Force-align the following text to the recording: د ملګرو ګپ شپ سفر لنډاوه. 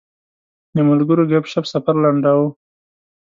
د 0.75 0.77
ملګرو 0.89 1.23
ګپ 1.31 1.45
شپ 1.51 1.65
سفر 1.73 1.95
لنډاوه. 2.03 2.47